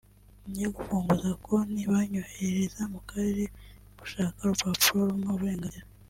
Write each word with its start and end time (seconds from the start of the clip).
njya 0.49 0.67
gufunguza 0.77 1.29
konti 1.45 1.81
banyohereza 1.91 2.81
mu 2.93 2.99
karere 3.09 3.43
gushaka 3.99 4.37
urupapuro 4.41 5.01
rumpa 5.09 5.31
uburenganzira 5.35 5.87